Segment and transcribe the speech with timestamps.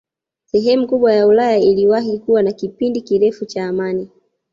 [0.45, 4.09] Sehemu kubwa ya Ulaya iliwahi kuwa na kipindi kirefu cha amani